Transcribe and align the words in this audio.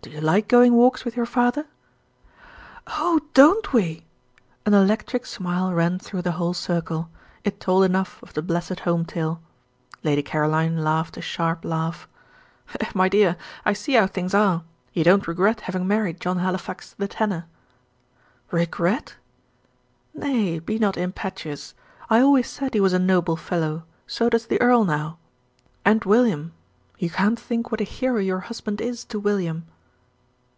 "Do 0.00 0.14
you 0.14 0.20
like 0.22 0.48
going 0.48 0.72
walks 0.72 1.04
with 1.04 1.16
your 1.18 1.26
father?" 1.26 1.66
"Oh, 2.86 3.20
don't 3.34 3.74
we!" 3.74 4.06
An 4.64 4.72
electric 4.72 5.26
smile 5.26 5.74
ran 5.74 5.98
through 5.98 6.22
the 6.22 6.32
whole 6.32 6.54
circle. 6.54 7.10
It 7.44 7.60
told 7.60 7.84
enough 7.84 8.22
of 8.22 8.32
the 8.32 8.40
blessed 8.40 8.80
home 8.80 9.04
tale. 9.04 9.42
Lady 10.02 10.22
Caroline 10.22 10.82
laughed 10.82 11.18
a 11.18 11.20
sharp 11.20 11.62
laugh. 11.62 12.08
"Eh, 12.80 12.86
my 12.94 13.10
dear, 13.10 13.36
I 13.66 13.74
see 13.74 13.94
how 13.94 14.06
things 14.06 14.32
are. 14.32 14.62
You 14.94 15.04
don't 15.04 15.28
regret 15.28 15.62
having 15.62 15.86
married 15.86 16.20
John 16.20 16.38
Halifax, 16.38 16.94
the 16.96 17.06
tanner?" 17.08 17.44
"Regret!" 18.50 19.16
"Nay, 20.14 20.58
be 20.58 20.78
not 20.78 20.96
impetuous. 20.96 21.74
I 22.08 22.20
always 22.20 22.48
said 22.48 22.72
he 22.72 22.80
was 22.80 22.94
a 22.94 22.98
noble 22.98 23.36
fellow 23.36 23.84
so 24.06 24.30
does 24.30 24.46
the 24.46 24.58
earl 24.62 24.86
now. 24.86 25.18
And 25.84 26.02
William 26.06 26.54
you 26.98 27.10
can't 27.10 27.38
think 27.38 27.70
what 27.70 27.82
a 27.82 27.84
hero 27.84 28.20
your 28.20 28.40
husband 28.48 28.80
is 28.80 29.04
to 29.04 29.18
William." 29.20 29.66